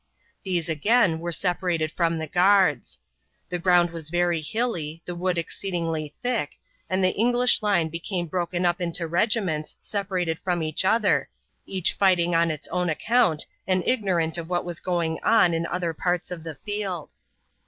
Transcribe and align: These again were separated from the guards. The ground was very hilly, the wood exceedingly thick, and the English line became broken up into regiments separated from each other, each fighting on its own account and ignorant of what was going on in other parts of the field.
These 0.41 0.67
again 0.67 1.19
were 1.19 1.31
separated 1.31 1.91
from 1.91 2.17
the 2.17 2.25
guards. 2.25 2.99
The 3.49 3.59
ground 3.59 3.91
was 3.91 4.09
very 4.09 4.41
hilly, 4.41 5.03
the 5.05 5.13
wood 5.13 5.37
exceedingly 5.37 6.11
thick, 6.23 6.55
and 6.89 7.03
the 7.03 7.11
English 7.13 7.61
line 7.61 7.87
became 7.89 8.25
broken 8.25 8.65
up 8.65 8.81
into 8.81 9.05
regiments 9.05 9.77
separated 9.79 10.39
from 10.39 10.63
each 10.63 10.85
other, 10.85 11.29
each 11.67 11.93
fighting 11.93 12.33
on 12.33 12.49
its 12.49 12.67
own 12.69 12.89
account 12.89 13.45
and 13.67 13.83
ignorant 13.87 14.39
of 14.39 14.49
what 14.49 14.65
was 14.65 14.79
going 14.79 15.19
on 15.21 15.53
in 15.53 15.67
other 15.67 15.93
parts 15.93 16.31
of 16.31 16.43
the 16.43 16.55
field. 16.55 17.11